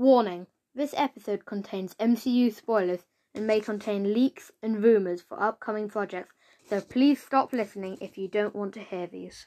Warning 0.00 0.46
this 0.74 0.94
episode 0.96 1.44
contains 1.44 1.94
MCU 1.96 2.54
spoilers 2.54 3.00
and 3.34 3.46
may 3.46 3.60
contain 3.60 4.14
leaks 4.14 4.50
and 4.62 4.82
rumours 4.82 5.20
for 5.20 5.38
upcoming 5.38 5.90
projects, 5.90 6.34
so 6.70 6.80
please 6.80 7.22
stop 7.22 7.52
listening 7.52 7.98
if 8.00 8.16
you 8.16 8.26
don't 8.26 8.56
want 8.56 8.72
to 8.72 8.80
hear 8.80 9.06
these. 9.06 9.46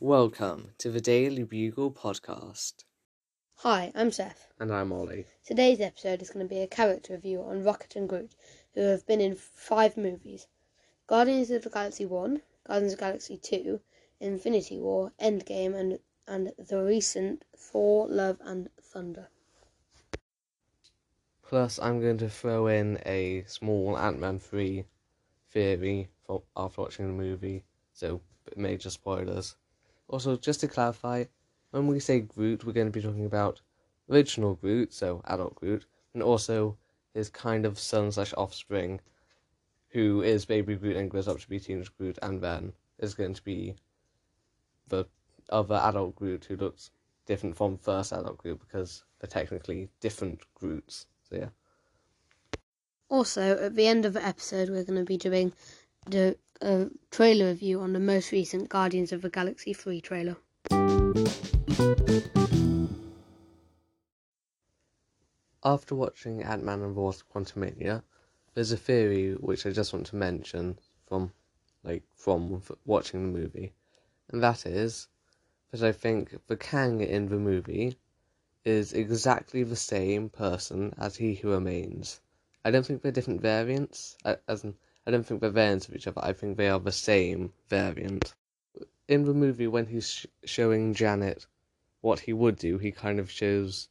Welcome 0.00 0.72
to 0.78 0.90
the 0.90 1.00
Daily 1.00 1.44
Bugle 1.44 1.92
podcast. 1.92 2.82
Hi, 3.62 3.92
I'm 3.94 4.10
Seth. 4.10 4.48
And 4.58 4.72
I'm 4.72 4.90
Ollie. 4.92 5.24
Today's 5.46 5.80
episode 5.80 6.20
is 6.20 6.30
going 6.30 6.44
to 6.44 6.52
be 6.52 6.62
a 6.62 6.66
character 6.66 7.12
review 7.12 7.42
on 7.42 7.62
Rocket 7.62 7.94
and 7.94 8.08
Groot, 8.08 8.34
who 8.74 8.80
have 8.80 9.06
been 9.06 9.20
in 9.20 9.36
five 9.36 9.96
movies 9.96 10.48
Guardians 11.06 11.48
of 11.52 11.62
the 11.62 11.70
Galaxy 11.70 12.04
1, 12.04 12.42
Guardians 12.66 12.92
of 12.92 12.98
the 12.98 13.04
Galaxy 13.04 13.36
2, 13.36 13.80
Infinity 14.18 14.80
War, 14.80 15.12
Endgame, 15.22 15.76
and, 15.76 16.00
and 16.26 16.52
the 16.58 16.82
recent 16.82 17.44
Thor 17.56 18.08
Love 18.08 18.38
and 18.40 18.68
Thunder. 18.82 19.28
Plus, 21.44 21.78
I'm 21.78 22.00
going 22.00 22.18
to 22.18 22.28
throw 22.28 22.66
in 22.66 22.98
a 23.06 23.44
small 23.46 23.96
Ant 23.96 24.18
Man 24.18 24.40
3 24.40 24.84
theory 25.50 26.08
for, 26.26 26.42
after 26.56 26.80
watching 26.80 27.06
the 27.06 27.22
movie, 27.22 27.62
so 27.92 28.22
major 28.56 28.90
spoilers. 28.90 29.54
Also, 30.08 30.36
just 30.36 30.58
to 30.62 30.66
clarify, 30.66 31.26
when 31.72 31.86
we 31.86 31.98
say 31.98 32.20
Groot, 32.20 32.64
we're 32.64 32.72
going 32.72 32.86
to 32.86 32.92
be 32.92 33.02
talking 33.02 33.26
about 33.26 33.60
original 34.08 34.54
Groot, 34.54 34.92
so 34.92 35.22
adult 35.26 35.56
Groot, 35.56 35.86
and 36.14 36.22
also 36.22 36.76
his 37.14 37.28
kind 37.28 37.66
of 37.66 37.78
son 37.78 38.12
slash 38.12 38.32
offspring, 38.36 39.00
who 39.88 40.22
is 40.22 40.44
baby 40.44 40.76
Groot 40.76 40.96
and 40.96 41.10
grows 41.10 41.28
up 41.28 41.40
to 41.40 41.48
be 41.48 41.58
teenage 41.58 41.94
Groot, 41.96 42.18
and 42.22 42.40
then 42.40 42.72
is 42.98 43.14
going 43.14 43.34
to 43.34 43.42
be 43.42 43.74
the 44.88 45.04
other 45.48 45.80
adult 45.82 46.14
Groot 46.14 46.44
who 46.44 46.56
looks 46.56 46.90
different 47.26 47.56
from 47.56 47.78
first 47.78 48.12
adult 48.12 48.38
Groot 48.38 48.60
because 48.60 49.04
they're 49.18 49.28
technically 49.28 49.88
different 50.00 50.40
Groots. 50.54 51.06
So 51.28 51.36
yeah. 51.36 51.48
Also, 53.08 53.58
at 53.58 53.74
the 53.74 53.86
end 53.86 54.04
of 54.04 54.12
the 54.12 54.24
episode, 54.24 54.68
we're 54.68 54.84
going 54.84 54.98
to 54.98 55.04
be 55.04 55.18
doing 55.18 55.52
the 56.06 56.36
uh, 56.60 56.86
trailer 57.10 57.46
review 57.46 57.80
on 57.80 57.92
the 57.92 58.00
most 58.00 58.30
recent 58.30 58.68
Guardians 58.68 59.12
of 59.12 59.22
the 59.22 59.30
Galaxy 59.30 59.72
3 59.72 60.00
trailer. 60.00 60.36
After 65.64 65.94
watching 65.94 66.42
Ant 66.42 66.64
Man 66.64 66.82
and 66.82 66.94
the 66.94 67.00
Wasp 67.00 67.24
Quantumania, 67.32 68.02
there's 68.52 68.72
a 68.72 68.76
theory 68.76 69.32
which 69.34 69.64
I 69.64 69.70
just 69.70 69.92
want 69.92 70.06
to 70.06 70.16
mention 70.16 70.78
from 71.06 71.32
like 71.82 72.02
from 72.14 72.62
watching 72.84 73.22
the 73.22 73.38
movie, 73.38 73.72
and 74.28 74.42
that 74.42 74.66
is 74.66 75.08
that 75.70 75.82
I 75.82 75.92
think 75.92 76.46
the 76.46 76.56
Kang 76.56 77.00
in 77.00 77.28
the 77.28 77.38
movie 77.38 77.96
is 78.64 78.92
exactly 78.92 79.62
the 79.62 79.76
same 79.76 80.28
person 80.28 80.92
as 80.98 81.16
He 81.16 81.36
Who 81.36 81.50
Remains. 81.50 82.20
I 82.64 82.70
don't 82.70 82.84
think 82.84 83.00
they're 83.00 83.12
different 83.12 83.40
variants, 83.40 84.16
as 84.46 84.64
in, 84.64 84.74
I 85.06 85.10
don't 85.10 85.24
think 85.24 85.40
they're 85.40 85.50
variants 85.50 85.88
of 85.88 85.94
each 85.94 86.06
other. 86.06 86.20
I 86.22 86.32
think 86.32 86.56
they 86.56 86.68
are 86.68 86.80
the 86.80 86.92
same 86.92 87.52
variant. 87.68 88.34
In 89.08 89.24
the 89.24 89.34
movie, 89.34 89.68
when 89.68 89.86
he's 89.86 90.10
sh- 90.10 90.26
showing 90.44 90.92
Janet 90.92 91.46
what 92.02 92.20
he 92.20 92.32
would 92.32 92.56
do, 92.56 92.78
he 92.78 92.92
kind 92.92 93.18
of 93.18 93.30
shows 93.30 93.88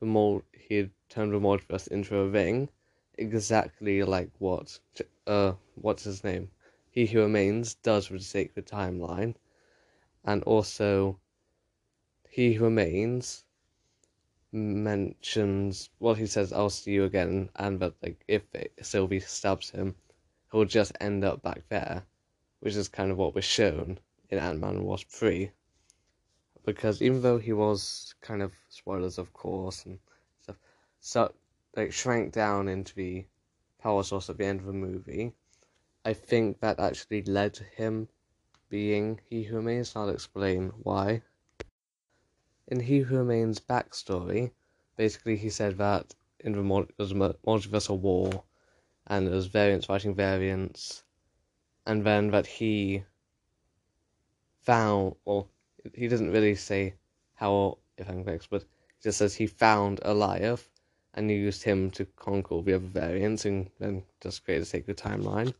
the 0.00 0.06
mold. 0.06 0.42
He 0.52 0.76
had 0.76 0.90
turned 1.08 1.32
the 1.32 1.40
multiverse 1.40 1.88
into 1.88 2.16
a 2.18 2.28
ring, 2.28 2.68
exactly 3.14 4.02
like 4.04 4.30
what 4.38 4.78
uh 5.26 5.54
what's 5.74 6.04
his 6.04 6.22
name, 6.22 6.50
He 6.90 7.06
Who 7.06 7.20
Remains 7.20 7.74
does 7.74 8.10
with 8.10 8.20
the 8.20 8.26
Sacred 8.26 8.66
Timeline, 8.66 9.34
and 10.24 10.42
also 10.44 11.18
He 12.28 12.52
Who 12.52 12.64
Remains 12.64 13.44
mentions 14.52 15.90
well 16.00 16.14
he 16.14 16.26
says 16.26 16.52
I'll 16.52 16.70
see 16.70 16.92
you 16.92 17.04
again 17.04 17.50
and 17.56 17.80
that 17.80 17.94
like 18.02 18.24
if 18.28 18.42
Sylvie 18.80 19.20
stabs 19.20 19.70
him 19.70 19.94
he'll 20.50 20.64
just 20.64 20.92
end 21.00 21.22
up 21.22 21.42
back 21.42 21.62
there 21.68 22.04
which 22.60 22.74
is 22.74 22.88
kind 22.88 23.10
of 23.10 23.18
what 23.18 23.34
was 23.34 23.44
shown 23.44 23.98
in 24.30 24.38
Ant-Man 24.38 24.76
and 24.76 24.84
Wasp 24.86 25.08
3 25.08 25.50
because 26.68 27.00
even 27.00 27.22
though 27.22 27.38
he 27.38 27.52
was 27.52 28.14
kind 28.20 28.42
of 28.42 28.52
spoilers 28.68 29.18
of 29.18 29.32
course 29.32 29.86
and 29.86 29.98
stuff 30.42 30.56
so 31.00 31.32
like 31.76 31.92
shrank 31.92 32.32
down 32.32 32.68
into 32.68 32.94
the 32.94 33.24
power 33.82 34.02
source 34.02 34.28
at 34.28 34.36
the 34.36 34.44
end 34.44 34.60
of 34.60 34.66
the 34.66 34.72
movie 34.72 35.32
I 36.04 36.12
think 36.12 36.60
that 36.60 36.78
actually 36.78 37.22
led 37.22 37.54
to 37.54 37.64
him 37.64 38.08
being 38.70 39.20
He 39.28 39.42
Who 39.42 39.56
Remains. 39.56 39.94
I'll 39.94 40.08
explain 40.08 40.68
why. 40.82 41.22
In 42.66 42.80
He 42.80 43.00
Who 43.00 43.18
Remains 43.18 43.60
backstory, 43.60 44.52
basically 44.96 45.36
he 45.36 45.50
said 45.50 45.76
that 45.78 46.14
in 46.40 46.52
the 46.52 46.58
multiversal 46.58 47.98
war, 47.98 48.44
and 49.06 49.26
there 49.26 49.34
was 49.34 49.46
variants 49.46 49.86
fighting 49.86 50.14
variants, 50.14 51.04
and 51.86 52.04
then 52.04 52.30
that 52.30 52.46
he 52.46 53.04
found, 54.62 55.16
well, 55.24 55.50
he 55.94 56.08
doesn't 56.08 56.32
really 56.32 56.54
say 56.54 56.94
how, 57.34 57.78
if 57.96 58.08
I'm 58.08 58.24
correct, 58.24 58.48
but 58.50 58.62
he 58.62 59.02
just 59.02 59.18
says 59.18 59.34
he 59.34 59.46
found 59.46 60.00
Alioth, 60.00 60.68
and 61.14 61.30
used 61.30 61.62
him 61.62 61.90
to 61.90 62.04
conquer 62.16 62.62
the 62.62 62.74
other 62.74 62.86
variants, 62.86 63.44
and 63.44 63.70
then 63.80 64.02
just 64.20 64.44
create 64.44 64.62
a 64.62 64.64
sacred 64.64 64.96
timeline. 64.96 65.52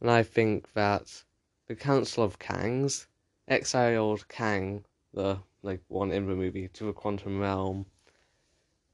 And 0.00 0.10
I 0.10 0.22
think 0.22 0.72
that 0.74 1.24
the 1.66 1.74
Council 1.74 2.24
of 2.24 2.38
Kangs 2.38 3.06
exiled 3.48 4.28
Kang, 4.28 4.84
the 5.12 5.38
like 5.62 5.80
one 5.88 6.12
in 6.12 6.26
the 6.26 6.34
movie, 6.34 6.68
to 6.68 6.84
the 6.84 6.92
quantum 6.92 7.40
realm, 7.40 7.86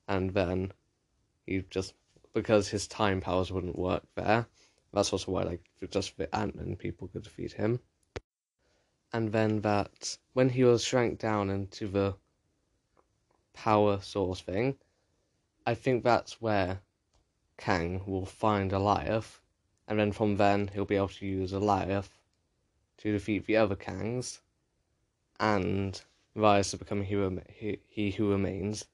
and 0.08 0.30
then 0.32 0.72
he 1.46 1.64
just 1.70 1.94
because 2.34 2.68
his 2.68 2.86
time 2.86 3.20
powers 3.20 3.52
wouldn't 3.52 3.78
work 3.78 4.02
there. 4.14 4.46
That's 4.92 5.12
also 5.12 5.32
why 5.32 5.42
like 5.42 5.64
just 5.90 6.16
the 6.16 6.34
Ant 6.34 6.54
Man 6.56 6.76
people 6.76 7.08
could 7.08 7.22
defeat 7.22 7.52
him. 7.52 7.80
And 9.16 9.32
then 9.32 9.62
that 9.62 10.18
when 10.34 10.50
he 10.50 10.62
was 10.62 10.84
shrank 10.84 11.18
down 11.18 11.48
into 11.48 11.88
the 11.88 12.16
power 13.54 13.98
source 14.02 14.42
thing, 14.42 14.76
I 15.66 15.74
think 15.74 16.04
that's 16.04 16.42
where 16.42 16.82
Kang 17.56 18.02
will 18.04 18.26
find 18.26 18.72
Alioth, 18.72 19.40
and 19.88 19.98
then 19.98 20.12
from 20.12 20.36
then 20.36 20.68
he'll 20.68 20.84
be 20.84 20.96
able 20.96 21.08
to 21.08 21.24
use 21.24 21.52
Alioth 21.52 22.10
to 22.98 23.10
defeat 23.10 23.46
the 23.46 23.56
other 23.56 23.74
Kangs, 23.74 24.40
and 25.40 25.98
rise 26.34 26.72
to 26.72 26.76
become 26.76 27.02
he, 27.02 27.16
he, 27.48 27.78
he 27.88 28.10
who 28.10 28.30
remains. 28.30 28.84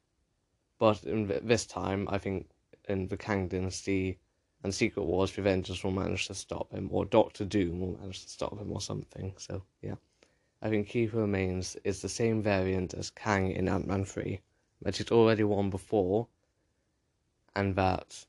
But 0.78 1.02
in 1.02 1.26
this 1.42 1.66
time, 1.66 2.06
I 2.08 2.18
think 2.18 2.48
in 2.88 3.08
the 3.08 3.16
Kang 3.16 3.48
Dynasty 3.48 4.20
and 4.62 4.72
Secret 4.72 5.02
Wars, 5.02 5.36
Avengers 5.36 5.82
will 5.82 5.90
manage 5.90 6.28
to 6.28 6.34
stop 6.34 6.70
him, 6.70 6.90
or 6.92 7.06
Doctor 7.06 7.44
Doom 7.44 7.80
will 7.80 7.98
manage 7.98 8.22
to 8.22 8.28
stop 8.28 8.56
him, 8.56 8.70
or 8.70 8.80
something. 8.80 9.34
So, 9.36 9.64
yeah. 9.80 9.96
I 10.64 10.70
think 10.70 10.86
He 10.86 11.06
Remains 11.06 11.76
is 11.82 12.02
the 12.02 12.08
same 12.08 12.40
variant 12.40 12.94
as 12.94 13.10
Kang 13.10 13.50
in 13.50 13.68
Ant 13.68 13.88
Man 13.88 14.04
3, 14.04 14.40
that 14.82 14.96
he'd 14.96 15.10
already 15.10 15.42
won 15.42 15.70
before, 15.70 16.28
and 17.56 17.74
that 17.74 18.24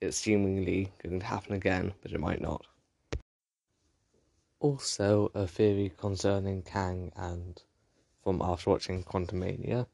it's 0.00 0.16
seemingly 0.16 0.90
going 1.02 1.20
to 1.20 1.26
happen 1.26 1.52
again, 1.52 1.92
but 2.00 2.12
it 2.12 2.20
might 2.20 2.40
not. 2.40 2.64
Also, 4.58 5.30
a 5.34 5.46
theory 5.46 5.92
concerning 5.98 6.62
Kang 6.62 7.12
and 7.14 7.62
from 8.22 8.40
after 8.40 8.70
watching 8.70 9.04
Quantumania 9.04 9.86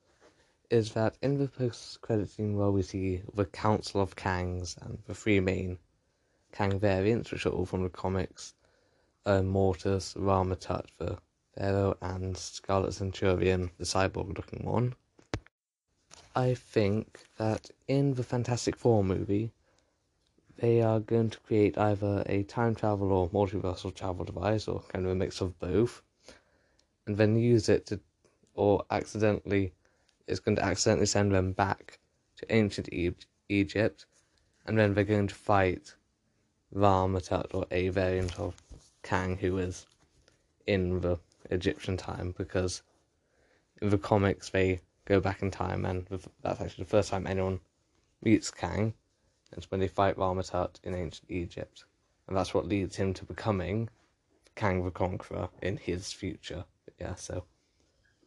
is 0.71 0.93
that 0.93 1.17
in 1.21 1.37
the 1.37 1.49
post-credit 1.49 2.31
scene 2.31 2.57
where 2.57 2.71
we 2.71 2.83
see 2.83 3.23
the 3.35 3.45
Council 3.45 4.01
of 4.01 4.15
Kangs 4.15 4.77
and 4.83 4.99
the 5.09 5.15
three 5.15 5.41
main 5.41 5.79
Kang 6.53 6.79
variants, 6.79 7.33
which 7.33 7.45
are 7.45 7.51
all 7.51 7.67
from 7.67 7.83
the 7.83 7.89
comics, 7.89 8.55
uh, 9.27 9.43
Mortis, 9.43 10.15
Rama-Tut, 10.17 10.89
the 10.99 11.19
Pharaoh, 11.57 11.97
and 12.01 12.37
Scarlet 12.37 12.93
Centurion, 12.95 13.71
the 13.79 13.85
cyborg-looking 13.85 14.65
one. 14.65 14.95
I 16.35 16.55
think 16.55 17.25
that 17.39 17.71
in 17.89 18.15
the 18.15 18.23
Fantastic 18.23 18.77
Four 18.77 19.03
movie, 19.05 19.53
they 20.59 20.81
are 20.81 21.01
going 21.01 21.31
to 21.31 21.41
create 21.41 21.77
either 21.77 22.23
a 22.27 22.45
time 22.45 22.75
travel 22.75 23.13
or 23.13 23.29
multiversal 23.31 23.95
travel 23.95 24.25
device, 24.25 24.69
or 24.69 24.81
kind 24.81 25.05
of 25.05 25.13
a 25.13 25.15
mix 25.15 25.41
of 25.41 25.59
both, 25.59 26.03
and 27.07 27.17
then 27.17 27.37
use 27.37 27.69
it 27.69 27.87
to 27.87 28.01
or 28.55 28.85
accidentally 28.91 29.73
it's 30.27 30.41
going 30.41 30.57
to 30.57 30.65
accidentally 30.65 31.07
send 31.07 31.33
them 31.33 31.53
back 31.53 31.99
to 32.37 32.55
ancient 32.55 32.89
Egypt, 33.49 34.07
and 34.67 34.79
then 34.79 34.95
they're 34.95 35.05
going 35.05 35.27
to 35.27 35.35
fight 35.35 35.95
Rama-Tut 36.73 37.51
or 37.53 37.67
a 37.71 37.89
variant 37.89 38.39
of 38.39 38.55
Kang 39.03 39.37
who 39.37 39.59
is 39.59 39.87
in 40.67 41.01
the 41.01 41.19
Egyptian 41.51 41.97
time 41.97 42.35
because 42.37 42.83
in 43.81 43.91
the 43.91 43.99
comics 43.99 44.51
they 44.51 44.81
go 45.05 45.21
back 45.21 45.43
in 45.43 45.51
time, 45.51 45.85
and 45.85 46.07
that's 46.43 46.61
actually 46.61 46.85
the 46.85 46.91
first 46.91 47.11
time 47.11 47.27
anyone 47.27 47.61
meets 48.23 48.51
Kang. 48.51 48.95
It's 49.57 49.71
when 49.71 49.81
they 49.81 49.89
fight 49.89 50.19
Rama-Tut 50.19 50.79
in 50.85 50.95
ancient 50.95 51.31
Egypt, 51.31 51.85
and 52.29 52.37
that's 52.37 52.55
what 52.55 52.69
leads 52.69 52.97
him 52.97 53.13
to 53.15 53.25
becoming 53.25 53.89
Kang 54.55 54.85
the 54.85 54.91
Conqueror 54.91 55.49
in 55.63 55.77
his 55.77 56.13
future. 56.13 56.65
But 56.85 56.95
yeah, 57.01 57.15
so 57.17 57.45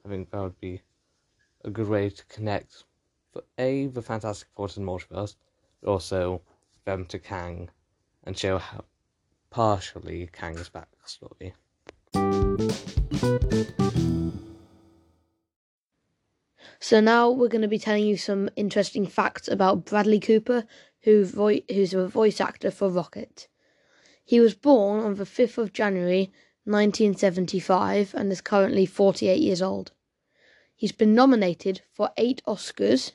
I 0.06 0.10
think 0.10 0.32
that 0.32 0.42
would 0.42 0.60
be 0.60 0.82
a 1.64 1.70
good 1.70 1.88
way 1.88 2.10
to 2.10 2.26
connect 2.26 2.84
for 3.32 3.44
a 3.58 3.88
the 3.88 4.02
Fantastic 4.02 4.50
Four 4.54 4.68
to 4.68 4.76
the 4.76 4.86
multiverse, 4.86 5.36
also 5.86 6.42
them 6.86 7.06
to 7.06 7.20
Kang, 7.20 7.70
and 8.26 8.38
show 8.38 8.58
how 8.58 8.84
partially 9.50 10.30
Kang's 10.34 10.70
backstory. 10.70 11.54
So 16.80 17.00
now 17.00 17.32
we're 17.32 17.48
going 17.48 17.62
to 17.62 17.70
be 17.70 17.80
telling 17.80 18.06
you 18.06 18.18
some 18.18 18.50
interesting 18.58 19.08
facts 19.08 19.48
about 19.48 19.86
Bradley 19.86 20.20
Cooper, 20.20 20.66
who 21.04 21.24
vo- 21.24 21.62
who's 21.72 21.94
a 21.94 22.08
voice 22.08 22.42
actor 22.42 22.72
for 22.72 22.90
Rocket. 22.90 23.48
He 24.26 24.42
was 24.42 24.54
born 24.54 25.00
on 25.00 25.16
the 25.16 25.24
5th 25.24 25.58
of 25.58 25.72
January 25.72 26.32
1975 26.66 28.14
and 28.14 28.32
is 28.32 28.42
currently 28.42 28.86
48 28.86 29.40
years 29.40 29.62
old. 29.62 29.94
He's 30.76 30.92
been 30.92 31.16
nominated 31.16 31.82
for 31.94 32.12
eight 32.18 32.42
Oscars. 32.46 33.14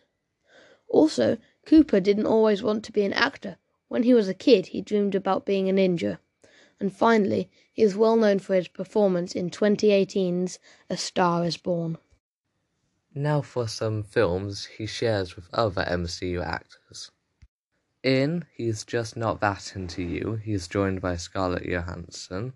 Also, 0.89 1.37
Cooper 1.67 2.01
didn't 2.01 2.27
always 2.27 2.63
want 2.63 2.85
to 2.85 2.93
be 2.93 3.05
an 3.05 3.13
actor. 3.13 3.59
When 3.89 4.03
he 4.03 4.15
was 4.15 4.29
a 4.29 4.35
kid, 4.35 4.69
he 4.69 4.81
dreamed 4.81 5.15
about 5.15 5.45
being 5.45 5.69
a 5.69 5.73
ninja. 5.73 6.19
And 6.81 6.93
finally, 6.93 7.51
he 7.73 7.83
is 7.83 7.97
well 7.97 8.17
known 8.17 8.39
for 8.39 8.55
his 8.55 8.69
performance 8.69 9.35
in 9.35 9.51
2018's 9.51 10.61
A 10.89 10.97
Star 10.97 11.45
is 11.45 11.57
Born. 11.57 11.99
Now 13.15 13.41
for 13.41 13.67
some 13.67 14.05
films 14.05 14.65
he 14.65 14.87
shares 14.87 15.35
with 15.35 15.49
other 15.53 15.83
MCU 15.83 16.45
actors. 16.45 17.11
In 18.05 18.45
He's 18.55 18.85
Just 18.85 19.17
Not 19.17 19.41
That 19.41 19.75
Into 19.75 20.03
You, 20.03 20.35
he's 20.37 20.69
joined 20.69 21.01
by 21.01 21.17
Scarlett 21.17 21.67
Johansson. 21.67 22.53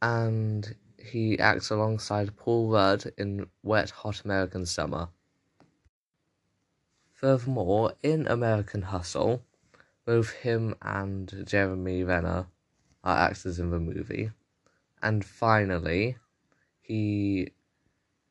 And 0.00 0.74
he 0.96 1.38
acts 1.38 1.68
alongside 1.68 2.34
Paul 2.36 2.70
Rudd 2.70 3.12
in 3.18 3.46
Wet 3.62 3.90
Hot 3.90 4.24
American 4.24 4.64
Summer. 4.64 5.08
Furthermore, 7.12 7.92
in 8.02 8.26
American 8.26 8.80
Hustle, 8.80 9.42
both 10.06 10.30
him 10.30 10.74
and 10.80 11.44
Jeremy 11.46 12.02
Renner 12.04 12.46
are 13.02 13.16
actors 13.16 13.58
in 13.58 13.70
the 13.70 13.78
movie. 13.78 14.30
And 15.02 15.24
finally, 15.24 16.16
he 16.80 17.52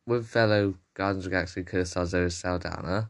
with 0.06 0.28
fellow 0.28 0.76
Guardians 0.94 1.26
of 1.26 1.32
the 1.32 1.36
Galaxy 1.36 1.64
co-star 1.64 2.06
Zoe 2.06 2.30
Saldana, 2.30 3.10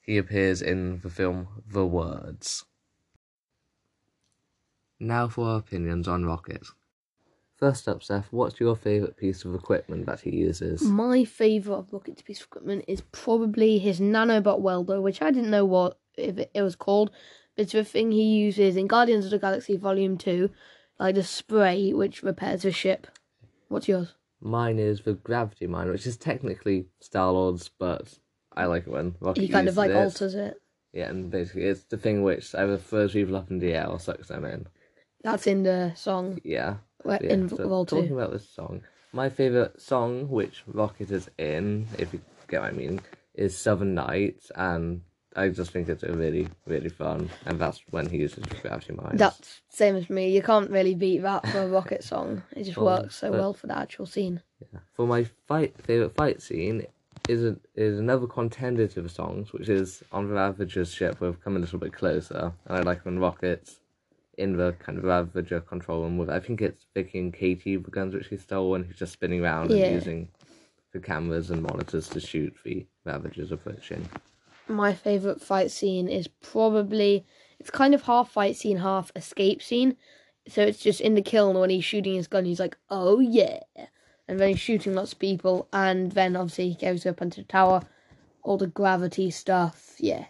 he 0.00 0.18
appears 0.18 0.60
in 0.60 1.00
the 1.00 1.10
film 1.10 1.48
The 1.68 1.86
Words. 1.86 2.64
Now 4.98 5.28
for 5.28 5.46
our 5.46 5.58
opinions 5.58 6.08
on 6.08 6.26
Rocket. 6.26 6.66
First 7.54 7.88
up, 7.88 8.02
Seth, 8.02 8.28
what's 8.30 8.58
your 8.58 8.74
favourite 8.74 9.16
piece 9.16 9.44
of 9.44 9.54
equipment 9.54 10.06
that 10.06 10.20
he 10.20 10.30
uses? 10.30 10.82
My 10.82 11.24
favourite 11.24 11.84
Rocket's 11.92 12.22
piece 12.22 12.40
of 12.40 12.46
equipment 12.46 12.86
is 12.88 13.02
probably 13.12 13.78
his 13.78 14.00
nanobot 14.00 14.60
welder, 14.60 15.00
which 15.00 15.22
I 15.22 15.30
didn't 15.30 15.50
know 15.50 15.66
what 15.66 15.98
if 16.16 16.38
it 16.38 16.62
was 16.62 16.74
called. 16.74 17.10
It's 17.56 17.72
the 17.72 17.84
thing 17.84 18.12
he 18.12 18.22
uses 18.24 18.76
in 18.76 18.86
Guardians 18.86 19.24
of 19.26 19.30
the 19.30 19.38
Galaxy 19.38 19.76
Volume 19.76 20.16
Two, 20.16 20.50
like 20.98 21.14
the 21.14 21.22
spray 21.22 21.92
which 21.92 22.22
repairs 22.22 22.64
a 22.64 22.70
ship. 22.72 23.06
What's 23.68 23.88
yours? 23.88 24.14
Mine 24.40 24.78
is 24.78 25.02
the 25.02 25.14
Gravity 25.14 25.66
Mine, 25.66 25.90
which 25.90 26.06
is 26.06 26.16
technically 26.16 26.86
Star 27.00 27.32
Lord's, 27.32 27.68
but 27.68 28.18
I 28.56 28.64
like 28.66 28.86
it 28.86 28.90
when 28.92 29.14
Rocket 29.20 29.42
He 29.42 29.48
kind 29.48 29.68
of 29.68 29.76
like 29.76 29.90
it. 29.90 29.96
alters 29.96 30.34
it. 30.34 30.60
Yeah, 30.92 31.08
and 31.10 31.30
basically 31.30 31.64
it's 31.64 31.84
the 31.84 31.98
thing 31.98 32.22
which 32.22 32.54
either 32.54 32.76
throws 32.78 33.12
people 33.12 33.36
up 33.36 33.50
in 33.50 33.58
the 33.58 33.74
air 33.74 33.86
or 33.86 34.00
sucks 34.00 34.28
them 34.28 34.44
in. 34.44 34.66
That's 35.22 35.46
in 35.46 35.62
the 35.62 35.92
song 35.94 36.40
Yeah. 36.42 36.76
where- 37.02 37.22
Yeah, 37.22 37.34
in 37.34 37.48
so 37.50 37.68
Vol 37.68 37.84
talking 37.86 38.12
about 38.12 38.32
this 38.32 38.48
song, 38.48 38.82
my 39.12 39.28
favorite 39.28 39.80
song, 39.80 40.28
which 40.30 40.62
Rocket 40.66 41.10
is 41.10 41.28
in, 41.38 41.86
if 41.98 42.12
you 42.14 42.20
get 42.48 42.62
what 42.62 42.70
I 42.70 42.72
mean, 42.72 43.00
is 43.34 43.56
Southern 43.56 43.94
Nights, 43.94 44.50
and 44.56 45.02
I 45.36 45.48
just 45.48 45.70
think 45.70 45.88
it's 45.88 46.02
a 46.02 46.12
really, 46.12 46.48
really 46.66 46.88
fun, 46.88 47.30
and 47.46 47.58
that's 47.58 47.82
when 47.90 48.08
he 48.08 48.18
uses 48.18 48.44
Gravity 48.62 48.94
Mines. 48.94 49.18
That's 49.18 49.60
same 49.68 49.94
as 49.94 50.10
me. 50.10 50.30
You 50.34 50.42
can't 50.42 50.70
really 50.70 50.94
beat 50.94 51.18
that 51.22 51.46
for 51.48 51.60
a 51.62 51.68
Rocket 51.68 52.02
song. 52.02 52.42
It 52.56 52.64
just 52.64 52.76
works 52.76 53.14
so 53.16 53.30
well 53.30 53.52
for 53.54 53.68
the 53.68 53.78
actual 53.78 54.06
scene. 54.06 54.42
Yeah. 54.72 54.80
For 54.94 55.06
my 55.06 55.24
fight 55.46 55.74
favorite 55.84 56.14
fight 56.14 56.42
scene 56.42 56.84
is 57.28 57.44
a, 57.44 57.56
is 57.76 57.98
another 58.00 58.26
contender 58.26 58.88
to 58.88 59.02
the 59.02 59.08
songs, 59.08 59.52
which 59.52 59.68
is 59.68 60.02
on 60.10 60.26
the 60.28 60.34
Ravager's 60.34 60.92
ship. 60.92 61.20
We've 61.20 61.40
come 61.40 61.56
a 61.56 61.60
little 61.60 61.78
bit 61.78 61.92
closer, 61.92 62.52
and 62.66 62.76
I 62.78 62.80
like 62.80 63.04
when 63.04 63.20
Rocket's 63.20 63.76
in 64.36 64.56
the 64.56 64.72
kind 64.80 64.98
of 64.98 65.04
Ravager 65.04 65.60
control 65.60 66.02
room 66.02 66.18
with 66.18 66.28
I 66.30 66.40
think 66.40 66.60
it's 66.60 66.86
Vicky 66.92 67.20
and 67.20 67.32
Katie, 67.32 67.76
the 67.76 67.90
guns 67.90 68.14
which 68.14 68.28
he 68.28 68.36
stole, 68.36 68.74
and 68.74 68.84
he's 68.84 68.96
just 68.96 69.12
spinning 69.12 69.42
around 69.44 69.70
Yeah. 69.70 69.84
and 69.84 69.94
using 69.94 70.28
the 70.92 70.98
cameras 70.98 71.50
and 71.52 71.62
monitors 71.62 72.08
to 72.08 72.18
shoot 72.18 72.52
the 72.64 72.84
Ravagers 73.04 73.52
approaching. 73.52 74.08
My 74.70 74.94
favorite 74.94 75.42
fight 75.42 75.70
scene 75.70 76.08
is 76.08 76.28
probably 76.28 77.26
it's 77.58 77.70
kind 77.70 77.94
of 77.94 78.02
half 78.02 78.30
fight 78.30 78.56
scene, 78.56 78.78
half 78.78 79.10
escape 79.14 79.62
scene. 79.62 79.96
So 80.48 80.62
it's 80.62 80.78
just 80.78 81.00
in 81.00 81.14
the 81.14 81.22
Kyln 81.22 81.60
when 81.60 81.70
he's 81.70 81.84
shooting 81.84 82.14
his 82.14 82.26
gun, 82.26 82.44
he's 82.44 82.60
like, 82.60 82.76
"Oh 82.88 83.20
yeah," 83.20 83.60
and 84.26 84.40
then 84.40 84.50
he's 84.50 84.60
shooting 84.60 84.94
lots 84.94 85.12
of 85.12 85.18
people, 85.18 85.68
and 85.72 86.12
then 86.12 86.36
obviously 86.36 86.70
he 86.70 86.74
goes 86.76 87.04
up 87.04 87.20
into 87.20 87.42
the 87.42 87.46
tower, 87.46 87.82
all 88.42 88.56
the 88.56 88.66
gravity 88.66 89.30
stuff. 89.30 89.96
Yeah, 89.98 90.24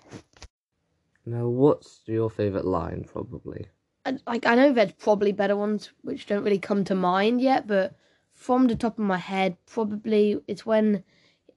Now, 1.25 1.47
what's 1.47 2.01
your 2.07 2.29
favorite 2.31 2.65
line? 2.65 3.05
Probably. 3.05 3.69
and, 4.05 4.21
like 4.27 4.47
I 4.47 4.55
know 4.55 4.73
there's 4.73 4.93
probably 4.93 5.33
better 5.33 5.57
ones 5.57 5.91
which 6.03 6.27
don't 6.27 6.43
really 6.43 6.59
come 6.59 6.85
to 6.85 6.95
mind 6.95 7.41
yet, 7.41 7.67
but 7.67 7.95
from 8.33 8.67
the 8.67 8.75
top 8.77 8.99
of 8.99 9.05
my 9.05 9.19
head, 9.19 9.57
probably 9.67 10.41
it's 10.49 10.67
when 10.67 11.05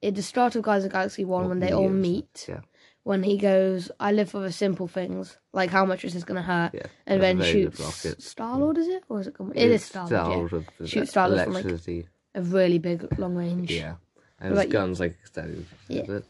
at 0.04 0.16
the 0.16 0.22
start 0.22 0.56
of 0.56 0.62
Guys 0.64 0.84
of 0.86 0.92
Galaxy 0.92 1.26
One 1.26 1.48
when 1.50 1.60
they 1.60 1.72
all 1.72 1.90
meet. 1.90 2.46
Yeah. 2.48 2.60
When 3.04 3.24
he 3.24 3.38
goes, 3.38 3.92
I 4.00 4.12
live 4.12 4.30
for 4.32 4.40
the 4.40 4.52
simple 4.52 4.88
things, 4.88 5.38
like 5.52 5.70
how 5.70 5.86
much 5.86 6.06
is 6.06 6.14
this 6.14 6.24
going 6.24 6.38
to 6.38 6.42
hurt, 6.42 6.72
Yeah. 6.74 6.84
and 7.06 7.22
then 7.22 7.40
a 7.40 7.44
very 7.44 7.64
good 7.66 7.78
shoots. 7.78 8.26
Star 8.26 8.58
Lord, 8.58 8.78
is 8.78 8.88
it? 8.88 9.04
Or 9.10 9.20
is 9.20 9.28
it? 9.28 9.34
Com- 9.34 9.52
it 9.54 9.70
is 9.72 9.84
Star 9.84 10.08
Lord, 10.08 10.12
yeah. 10.12 10.18
Star-Lord 10.48 10.66
the 10.80 10.88
Shoot 10.88 11.10
Star-Lord 11.10 11.44
from, 11.44 11.54
like, 11.54 11.64
electricity. 11.66 12.08
A 12.36 12.42
really 12.42 12.80
big 12.80 13.20
long 13.20 13.36
range. 13.36 13.72
Yeah. 13.72 13.96
And 14.40 14.50
his 14.50 14.58
about 14.58 14.68
you? 14.68 14.72
guns 14.74 15.00
like 15.00 15.18
extended. 15.22 15.66
Yeah. 15.88 16.02
It. 16.04 16.26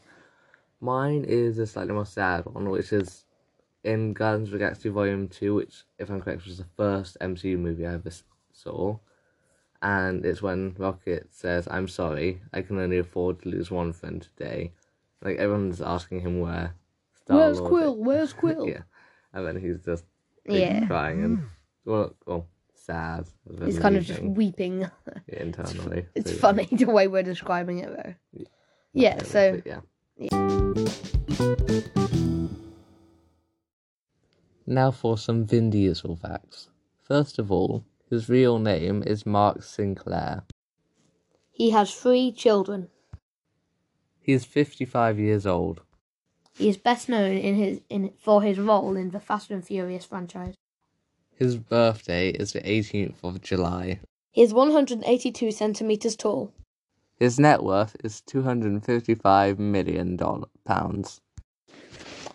Mine 0.80 1.24
is 1.26 1.58
a 1.58 1.66
slightly 1.66 1.94
more 1.94 2.04
sad 2.06 2.44
one, 2.44 2.68
which 2.68 2.92
is 2.92 3.24
in 3.84 4.12
Guardians 4.12 4.48
of 4.48 4.52
the 4.52 4.58
Galaxy 4.58 4.88
Volume 4.88 5.28
2, 5.28 5.54
which, 5.54 5.84
if 5.98 6.10
I'm 6.10 6.20
correct, 6.20 6.44
was 6.44 6.58
the 6.58 6.66
first 6.76 7.16
MCU 7.20 7.56
movie 7.58 7.86
I 7.86 7.94
ever 7.94 8.10
saw. 8.52 8.98
And 9.80 10.24
it's 10.24 10.42
when 10.42 10.74
Rocket 10.78 11.28
says, 11.30 11.68
I'm 11.70 11.88
sorry, 11.88 12.40
I 12.52 12.62
can 12.62 12.78
only 12.78 12.98
afford 12.98 13.42
to 13.42 13.48
lose 13.48 13.70
one 13.70 13.92
friend 13.92 14.20
today. 14.36 14.72
Like, 15.24 15.38
everyone's 15.38 15.80
asking 15.80 16.20
him 16.20 16.38
where 16.40 16.74
Where's 17.26 17.56
Star-Lord 17.56 17.68
Quill? 17.70 17.96
Where's 17.96 18.32
Quill? 18.42 18.68
yeah. 18.68 18.82
And 19.32 19.46
then 19.46 19.58
he's 19.60 19.80
just 19.84 20.04
like, 20.46 20.60
Yeah. 20.60 20.86
crying 20.86 21.24
and, 21.24 21.42
well, 21.84 22.14
well 22.26 22.46
sad. 22.74 23.24
He's 23.64 23.78
kind 23.78 23.96
of 23.96 24.04
just 24.04 24.20
weeping 24.22 24.80
weeping. 24.80 24.90
internally. 25.28 26.06
It's 26.14 26.30
So, 26.30 26.34
yeah. 26.36 26.40
funny 26.40 26.68
the 26.70 26.84
way 26.84 27.08
we're 27.08 27.22
describing 27.22 27.78
it 27.78 27.88
though. 27.88 28.14
Not 28.34 28.48
Yeah, 28.92 29.14
really, 29.14 29.26
so 29.26 29.60
but 29.64 29.66
yeah. 29.66 29.80
Now 34.66 34.90
for 34.90 35.18
some 35.18 35.44
Vin 35.46 35.70
Diesel 35.70 36.16
facts. 36.16 36.68
First 37.02 37.38
of 37.38 37.52
all, 37.52 37.84
his 38.10 38.28
real 38.28 38.58
name 38.58 39.02
is 39.06 39.26
Mark 39.26 39.62
Sinclair. 39.62 40.42
he 41.50 41.70
has 41.70 41.94
three 41.94 42.32
children. 42.32 42.88
He 44.24 44.32
is 44.32 44.46
55 44.46 45.18
years 45.18 45.44
old. 45.46 45.82
He 46.56 46.70
is 46.70 46.78
best 46.78 47.10
known 47.10 47.36
in 47.36 47.56
his 47.56 47.82
in 47.90 48.12
for 48.18 48.42
his 48.42 48.58
role 48.58 48.96
in 48.96 49.10
the 49.10 49.20
Fast 49.20 49.50
and 49.50 49.62
Furious 49.62 50.06
franchise. 50.06 50.54
His 51.36 51.58
birthday 51.58 52.30
is 52.30 52.52
the 52.52 52.62
18th 52.62 53.16
of 53.22 53.42
July. 53.42 54.00
He 54.32 54.42
is 54.42 54.54
182 54.54 55.50
centimeters 55.50 56.16
tall. 56.16 56.52
His 57.16 57.38
net 57.38 57.62
worth 57.62 57.96
is 58.02 58.22
255 58.22 59.58
million 59.58 60.18
pounds. 60.64 61.20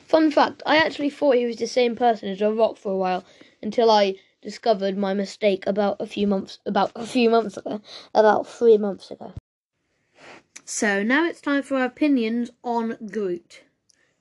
Fun 0.07 0.29
fact: 0.29 0.61
I 0.67 0.77
actually 0.77 1.09
thought 1.09 1.37
he 1.37 1.47
was 1.47 1.57
the 1.57 1.65
same 1.65 1.95
person 1.95 2.29
as 2.29 2.37
The 2.37 2.53
Rock 2.53 2.77
for 2.77 2.91
a 2.91 2.97
while 2.97 3.23
until 3.63 3.89
I 3.89 4.15
discovered 4.43 4.95
my 4.95 5.15
mistake 5.15 5.65
about 5.65 5.97
a 5.99 6.05
few 6.05 6.27
months 6.27 6.59
about 6.67 6.91
a 6.95 7.07
few 7.07 7.31
months 7.31 7.57
ago, 7.57 7.81
about 8.13 8.45
three 8.45 8.77
months 8.77 9.09
ago. 9.09 9.33
So 10.71 11.01
now 11.01 11.25
it's 11.25 11.41
time 11.41 11.63
for 11.63 11.77
our 11.77 11.85
opinions 11.85 12.51
on 12.63 12.95
Groot. 13.11 13.63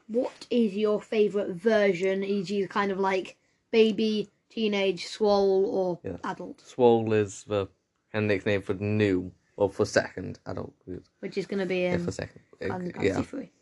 What 0.07 0.47
is 0.49 0.73
your 0.75 0.99
favourite 0.99 1.51
version, 1.51 2.25
e.g., 2.25 2.67
kind 2.69 2.91
of 2.91 2.99
like 2.99 3.37
baby, 3.71 4.31
teenage, 4.49 5.07
swole, 5.09 5.67
or 5.67 5.99
Yeah. 6.03 6.17
adult, 6.25 6.63
Swole 6.63 7.13
is 7.13 7.45
the 7.45 7.67
kind 8.13 8.25
of 8.25 8.29
nickname 8.29 8.63
for 8.63 8.73
new, 8.73 9.31
or 9.59 9.69
for 9.69 9.85
second 9.85 10.39
adult 10.47 10.73
Groot. 10.87 11.05
which 11.21 11.37
is 11.37 11.45
going 11.47 11.59
to 11.61 11.67
be 11.67 11.81
Yeah, 11.81 11.99
for 11.99 12.13
second. 12.13 12.41
Guardians 12.59 12.95
of 12.97 13.03
the 13.03 13.07
yeah. 13.09 13.21
Three. 13.21 13.53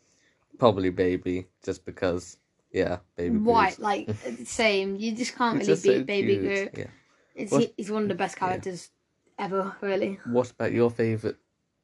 Probably 0.57 0.89
Baby, 0.89 1.45
just 1.65 1.83
because, 1.83 2.37
yeah, 2.71 2.99
Baby 3.17 3.35
Why? 3.39 3.65
Groot. 3.71 3.79
Like 3.89 4.09
same. 4.45 4.95
You 4.95 5.11
just 5.13 5.35
can't 5.35 5.55
really 5.55 5.65
just 5.65 5.83
so 5.83 5.91
beat 5.91 6.05
Baby 6.05 6.37
cute, 6.37 6.43
Groot. 6.45 6.69
Yeah. 6.77 6.91
It's 7.35 7.51
What- 7.51 7.73
he's 7.75 7.91
one 7.91 8.03
of 8.03 8.07
the 8.07 8.15
best 8.15 8.37
characters 8.37 8.91
ever. 9.37 9.75
Really 9.81 10.21
What 10.23 10.51
about 10.51 10.71
your 10.71 10.89
favourite 10.89 11.35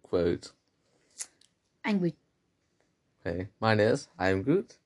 quote? 0.02 0.54
Angry. 1.86 2.16
Okay, 3.26 3.48
mine 3.60 3.80
is 3.80 4.08
I 4.20 4.30
am 4.30 4.44
Groot. 4.44 4.78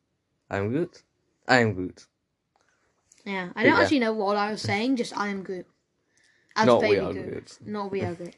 I 0.49 0.57
am 0.57 0.69
Groot. 0.69 1.03
I 1.47 1.57
am 1.59 1.73
Groot. 1.73 2.05
Yeah, 3.25 3.49
I 3.55 3.63
don't 3.63 3.73
Yeah. 3.75 3.81
actually 3.81 3.99
know 3.99 4.13
what 4.13 4.37
I 4.37 4.51
was 4.51 4.61
saying. 4.61 4.95
Just 4.95 5.17
I 5.17 5.27
am 5.29 5.43
Groot. 5.43 5.65
As 6.55 6.65
Not 6.65 6.81
Baby 6.81 6.93
we 6.93 6.99
are 7.05 7.13
Groot. 7.13 7.25
Groot. 7.29 7.57
Not 7.65 7.91
we 7.91 8.01
are 8.01 8.13
Groot. 8.19 8.35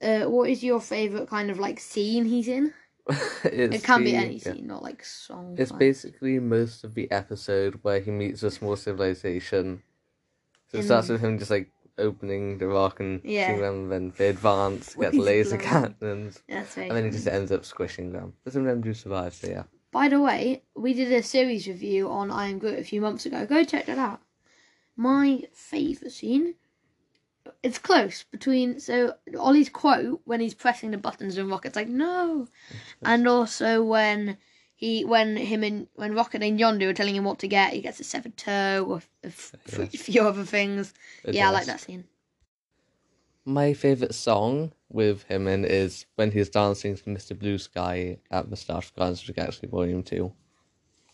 Uh, 0.00 0.20
what 0.30 0.48
is 0.50 0.62
your 0.62 0.80
favorite 0.80 1.28
kind 1.28 1.50
of 1.50 1.58
like 1.58 1.80
scene 1.80 2.24
he's 2.24 2.48
in? 2.48 2.72
It 3.44 3.82
can 3.84 4.04
be 4.04 4.10
the- 4.12 4.16
any 4.18 4.34
yeah. 4.36 4.52
scene, 4.52 4.66
not 4.66 4.82
like 4.82 5.04
song. 5.04 5.56
It's 5.58 5.70
like- 5.70 5.78
basically 5.80 6.38
most 6.40 6.84
of 6.84 6.94
the 6.94 7.10
episode 7.10 7.78
where 7.82 8.00
he 8.00 8.10
meets 8.10 8.42
a 8.42 8.50
small 8.50 8.76
civilization. 8.76 9.82
So 10.70 10.78
it 10.78 10.82
starts 10.84 11.08
with 11.08 11.20
him 11.22 11.38
just 11.38 11.50
like 11.50 11.70
opening 11.98 12.58
the 12.58 12.66
rock 12.68 13.00
and 13.00 13.20
Yeah. 13.24 13.46
shooting 13.46 13.60
them, 13.62 13.74
and 13.74 13.92
then 13.92 14.12
they 14.16 14.28
advance, 14.28 14.94
get 14.94 15.12
the 15.12 15.20
laser 15.20 15.56
blowing. 15.56 15.94
cannons, 16.00 16.42
That's 16.48 16.74
very 16.74 16.88
and 16.88 16.96
then 16.96 17.04
he 17.04 17.10
just 17.10 17.26
ends 17.26 17.52
up 17.52 17.64
squishing 17.64 18.12
them. 18.12 18.34
But 18.44 18.52
some 18.52 18.62
of 18.62 18.68
them 18.68 18.80
do 18.80 18.94
survive, 18.94 19.34
so 19.34 19.48
yeah. 19.48 19.64
By 19.90 20.08
the 20.08 20.20
way, 20.20 20.62
we 20.74 20.92
did 20.94 21.12
a 21.12 21.22
series 21.22 21.66
review 21.66 22.08
on 22.10 22.30
I 22.30 22.48
Am 22.48 22.58
Groot 22.58 22.78
a 22.78 22.84
few 22.84 23.00
months 23.00 23.24
ago. 23.26 23.46
Go 23.46 23.64
check 23.64 23.86
that 23.86 23.98
out. 23.98 24.20
My 24.96 25.44
favourite 25.52 26.12
scene. 26.12 26.54
It's 27.62 27.78
close 27.78 28.24
between 28.24 28.78
so 28.78 29.14
Ollie's 29.38 29.70
quote 29.70 30.20
when 30.24 30.40
he's 30.40 30.52
pressing 30.54 30.90
the 30.90 30.98
buttons 30.98 31.38
and 31.38 31.48
Rocket's 31.48 31.76
like 31.76 31.88
no, 31.88 32.46
and 33.02 33.26
also 33.26 33.82
when 33.82 34.36
he 34.80 35.04
when 35.04 35.36
him 35.36 35.64
and 35.64 35.88
when 35.96 36.14
Rocket 36.14 36.40
and 36.44 36.58
Yondu 36.58 36.88
are 36.88 36.94
telling 36.94 37.16
him 37.16 37.24
what 37.24 37.40
to 37.40 37.48
get, 37.48 37.72
he 37.72 37.80
gets 37.80 37.98
a 37.98 38.04
severed 38.04 38.36
toe 38.36 38.86
or 38.88 39.02
a 39.24 39.26
f- 39.26 39.52
Yes. 39.76 40.00
few 40.02 40.22
other 40.22 40.44
things. 40.44 40.94
It 41.24 41.34
yeah, 41.34 41.48
I 41.48 41.50
like 41.52 41.66
that 41.66 41.80
scene. 41.80 42.04
My 43.44 43.74
favourite 43.74 44.14
song 44.14 44.70
with 44.88 45.24
him 45.24 45.48
in 45.48 45.64
is 45.64 46.06
when 46.14 46.30
he's 46.30 46.48
dancing 46.48 46.94
to 46.96 47.02
Mr. 47.04 47.36
Blue 47.36 47.58
Sky 47.58 48.18
at 48.30 48.44
of 48.44 48.94
Guardians 48.94 49.20
of 49.22 49.26
the 49.26 49.32
Galaxy 49.32 49.66
Volume 49.66 50.04
2. 50.04 50.32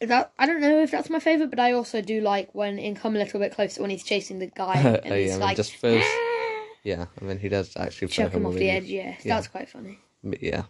That 0.03 0.33
I 0.39 0.45
don't 0.45 0.61
know 0.61 0.83
if 0.83 0.91
that's 0.91 1.09
my 1.09 1.21
favourite, 1.21 1.49
but 1.49 1.59
I 1.61 1.73
also 1.73 2.03
do 2.03 2.21
like 2.21 2.51
when 2.55 2.79
in 2.79 2.95
Come 2.97 3.17
a 3.17 3.19
Little 3.21 3.41
Bit 3.41 3.55
Closer 3.55 3.81
when 3.81 3.89
he's 3.91 4.05
chasing 4.05 4.41
the 4.41 4.49
guy 4.49 4.75
oh, 4.85 5.01
and 5.03 5.13
Oh, 5.13 5.17
he's 5.17 5.31
yeah, 5.31 5.37
like 5.37 5.57
just 5.57 5.75
throws- 5.77 6.03
ah! 6.05 6.65
Yeah, 6.83 7.07
and 7.19 7.31
then 7.31 7.39
he 7.39 7.49
does 7.49 7.75
actually 7.79 8.09
chuck 8.09 8.33
him 8.33 8.43
him 8.43 8.47
off 8.47 8.55
the 8.57 8.69
edge. 8.69 8.85
Yeah, 8.85 9.15
Yeah. 9.23 9.37
that's 9.37 9.49
quite 9.49 9.71
funny. 9.71 10.01
But 10.23 10.43
yeah. 10.43 10.65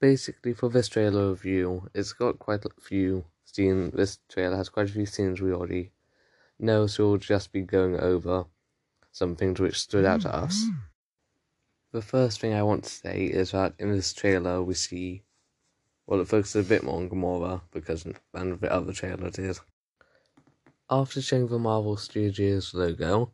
Basically, 0.00 0.52
for 0.52 0.68
this 0.68 0.88
trailer 0.88 1.30
review, 1.30 1.88
it's 1.94 2.12
got 2.12 2.38
quite 2.38 2.64
a 2.64 2.70
few 2.80 3.24
scenes. 3.44 3.92
This 3.94 4.18
trailer 4.28 4.56
has 4.56 4.68
quite 4.68 4.88
a 4.88 4.92
few 4.92 5.06
scenes 5.06 5.40
we 5.40 5.52
already 5.52 5.90
know, 6.58 6.86
so 6.86 7.08
we'll 7.08 7.18
just 7.18 7.52
be 7.52 7.62
going 7.62 7.98
over 7.98 8.44
some 9.10 9.34
things 9.34 9.58
which 9.58 9.80
stood 9.80 10.04
out 10.04 10.20
to 10.20 10.34
us. 10.34 10.64
Mm-hmm. 10.64 10.78
The 11.90 12.02
first 12.02 12.40
thing 12.40 12.52
I 12.52 12.62
want 12.62 12.84
to 12.84 12.90
say 12.90 13.24
is 13.24 13.52
that 13.52 13.74
in 13.78 13.90
this 13.90 14.12
trailer 14.12 14.62
we 14.62 14.74
see, 14.74 15.22
well, 16.06 16.20
it 16.20 16.28
focuses 16.28 16.66
a 16.66 16.68
bit 16.68 16.84
more 16.84 16.96
on 16.96 17.08
Gamora 17.08 17.62
because 17.72 18.04
than 18.32 18.58
the 18.60 18.72
other 18.72 18.92
trailer 18.92 19.30
did. 19.30 19.58
After 20.90 21.20
showing 21.20 21.48
the 21.48 21.58
Marvel 21.58 21.96
Studios 21.96 22.72
logo, 22.72 23.32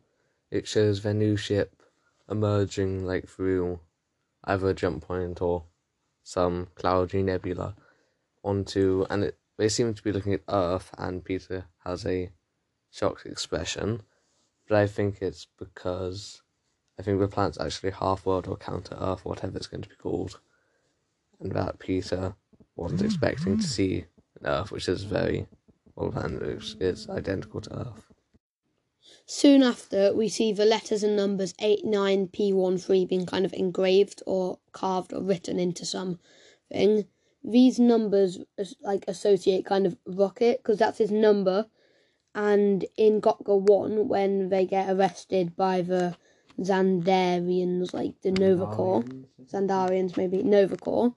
it 0.51 0.67
shows 0.67 1.03
their 1.03 1.13
new 1.13 1.37
ship 1.37 1.83
emerging 2.29 3.05
like 3.05 3.27
through 3.27 3.79
either 4.45 4.69
a 4.69 4.73
jump 4.73 5.03
point 5.03 5.41
or 5.41 5.63
some 6.25 6.67
cloudy 6.73 7.21
nebula 7.21 7.75
onto 8.43 9.05
and 9.11 9.23
it, 9.25 9.37
they 9.57 9.69
seem 9.69 9.93
to 9.93 10.03
be 10.03 10.11
looking 10.11 10.33
at 10.33 10.41
Earth 10.49 10.89
and 10.97 11.23
Peter 11.23 11.65
has 11.85 12.03
a 12.05 12.31
shocked 12.91 13.27
expression. 13.27 14.01
But 14.67 14.79
I 14.79 14.87
think 14.87 15.21
it's 15.21 15.45
because 15.59 16.41
I 16.99 17.03
think 17.03 17.19
the 17.19 17.27
planet's 17.27 17.59
actually 17.59 17.91
half 17.91 18.25
world 18.25 18.47
or 18.47 18.57
counter 18.57 18.97
Earth, 18.99 19.23
whatever 19.23 19.55
it's 19.55 19.67
going 19.67 19.83
to 19.83 19.89
be 19.89 19.95
called. 19.95 20.39
And 21.39 21.51
that 21.51 21.77
Peter 21.77 22.33
wasn't 22.75 23.03
expecting 23.03 23.57
to 23.57 23.67
see 23.67 24.05
Earth 24.43 24.71
which 24.71 24.89
is 24.89 25.03
very 25.03 25.45
well 25.95 26.11
and 26.17 26.41
is 26.81 27.07
identical 27.07 27.61
to 27.61 27.79
Earth. 27.79 28.14
Soon 29.27 29.63
after, 29.63 30.13
we 30.13 30.29
see 30.29 30.53
the 30.53 30.65
letters 30.65 31.01
and 31.01 31.15
numbers 31.15 31.55
8, 31.59 31.83
9, 31.83 32.27
P13 32.27 33.09
being 33.09 33.25
kind 33.25 33.43
of 33.43 33.53
engraved 33.53 34.21
or 34.27 34.59
carved 34.71 35.13
or 35.13 35.21
written 35.21 35.57
into 35.59 35.83
something. 35.83 37.05
These 37.43 37.79
numbers 37.79 38.39
like 38.81 39.03
associate 39.07 39.65
kind 39.65 39.87
of 39.87 39.97
Rocket 40.05 40.59
because 40.59 40.77
that's 40.77 40.99
his 40.99 41.09
number. 41.09 41.65
And 42.35 42.85
in 42.97 43.19
Gotga 43.19 43.59
1, 43.59 44.07
when 44.07 44.49
they 44.49 44.65
get 44.65 44.89
arrested 44.91 45.55
by 45.55 45.81
the 45.81 46.15
Xandarians, 46.59 47.93
like 47.93 48.21
the 48.21 48.31
Nova 48.31 48.67
Corps, 48.67 49.03
Xandarians 49.43 50.17
maybe, 50.17 50.43
Nova 50.43 50.77
Corps, 50.77 51.15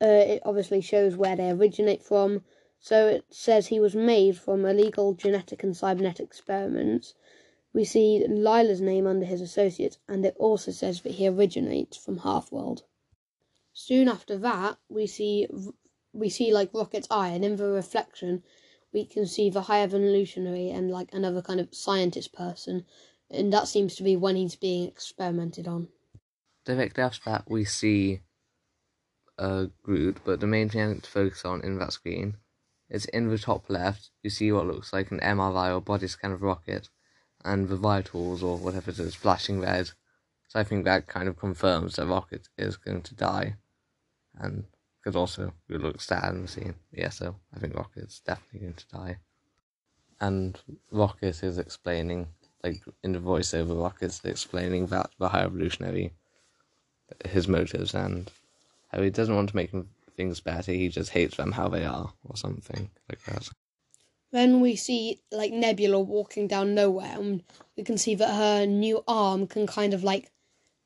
uh, 0.00 0.06
it 0.06 0.42
obviously 0.46 0.80
shows 0.80 1.16
where 1.16 1.36
they 1.36 1.50
originate 1.50 2.02
from. 2.02 2.42
So 2.80 3.08
it 3.08 3.26
says 3.30 3.66
he 3.66 3.78
was 3.78 3.94
made 3.94 4.38
from 4.38 4.64
illegal 4.64 5.12
genetic 5.12 5.62
and 5.62 5.76
cybernetic 5.76 6.26
experiments. 6.26 7.14
We 7.74 7.84
see 7.84 8.24
Lylla's 8.28 8.80
name 8.80 9.06
under 9.06 9.24
his 9.24 9.40
associates, 9.40 9.98
and 10.08 10.24
it 10.26 10.36
also 10.38 10.70
says 10.70 11.00
that 11.02 11.12
he 11.12 11.26
originates 11.26 11.96
from 11.96 12.18
Half-World. 12.18 12.82
Soon 13.72 14.08
after 14.08 14.36
that, 14.38 14.76
we 14.88 15.06
see 15.06 15.48
we 16.12 16.28
see 16.28 16.52
like 16.52 16.74
Rocket's 16.74 17.08
eye, 17.10 17.28
and 17.28 17.44
in 17.44 17.56
the 17.56 17.68
reflection, 17.68 18.42
we 18.92 19.06
can 19.06 19.26
see 19.26 19.48
the 19.48 19.62
High 19.62 19.82
Evolutionary 19.82 20.68
and 20.68 20.90
like 20.90 21.08
another 21.14 21.40
kind 21.40 21.58
of 21.58 21.74
scientist 21.74 22.34
person, 22.34 22.84
and 23.30 23.52
that 23.52 23.68
seems 23.68 23.94
to 23.96 24.02
be 24.02 24.16
when 24.16 24.36
he's 24.36 24.56
being 24.56 24.86
experimented 24.86 25.66
on. 25.66 25.88
Directly 26.66 27.02
after 27.02 27.30
that, 27.30 27.44
we 27.48 27.64
see 27.64 28.20
uh, 29.38 29.66
Groot, 29.82 30.18
but 30.24 30.40
the 30.40 30.46
main 30.46 30.68
thing 30.68 30.82
I 30.82 30.86
want 30.88 31.04
to 31.04 31.10
focus 31.10 31.44
on 31.44 31.62
in 31.62 31.78
that 31.78 31.94
screen 31.94 32.36
is 32.90 33.06
in 33.06 33.28
the 33.28 33.38
top 33.38 33.70
left, 33.70 34.10
you 34.22 34.28
see 34.28 34.52
what 34.52 34.66
looks 34.66 34.92
like 34.92 35.10
an 35.10 35.20
MRI 35.20 35.74
or 35.74 35.80
body 35.80 36.06
scan 36.06 36.32
of 36.32 36.42
Rocket, 36.42 36.90
and 37.44 37.68
the 37.68 37.76
vitals 37.76 38.42
or 38.42 38.56
whatever 38.56 38.90
it 38.90 38.98
is 38.98 39.14
flashing 39.14 39.60
red. 39.60 39.90
So 40.48 40.60
I 40.60 40.64
think 40.64 40.84
that 40.84 41.06
kind 41.06 41.28
of 41.28 41.38
confirms 41.38 41.96
that 41.96 42.06
Rocket 42.06 42.48
is 42.58 42.76
going 42.76 43.02
to 43.02 43.14
die, 43.14 43.56
and 44.38 44.64
because 44.98 45.16
also 45.16 45.52
it 45.68 45.80
looks 45.80 46.06
sad 46.06 46.34
in 46.34 46.42
the 46.42 46.48
scene. 46.48 46.74
Yeah, 46.92 47.08
so 47.08 47.36
I 47.54 47.58
think 47.58 47.74
Rocket's 47.74 48.20
definitely 48.20 48.60
going 48.60 48.74
to 48.74 48.88
die. 48.88 49.18
And 50.20 50.60
Rocket 50.90 51.42
is 51.42 51.58
explaining, 51.58 52.28
like 52.62 52.82
in 53.02 53.12
the 53.12 53.18
voiceover, 53.18 53.82
Rocket's 53.82 54.20
explaining 54.24 54.86
that 54.88 55.10
the 55.18 55.30
High 55.30 55.42
Evolutionary 55.42 56.12
his 57.24 57.48
motives 57.48 57.94
and 57.94 58.30
how 58.92 59.02
he 59.02 59.10
doesn't 59.10 59.34
want 59.34 59.50
to 59.50 59.56
make 59.56 59.72
things 60.16 60.40
better. 60.40 60.72
He 60.72 60.88
just 60.88 61.10
hates 61.10 61.36
them 61.36 61.52
how 61.52 61.68
they 61.68 61.84
are, 61.84 62.12
or 62.24 62.36
something 62.36 62.90
like 63.08 63.24
that. 63.24 63.48
Then 64.32 64.60
we 64.60 64.76
see 64.76 65.20
like 65.30 65.52
Nebula 65.52 66.00
walking 66.00 66.48
down 66.48 66.74
Knowhere, 66.74 67.18
and 67.18 67.44
we 67.76 67.84
can 67.84 67.98
see 67.98 68.14
that 68.14 68.34
her 68.34 68.66
new 68.66 69.04
arm 69.06 69.46
can 69.46 69.66
kind 69.66 69.92
of 69.92 70.02
like 70.02 70.32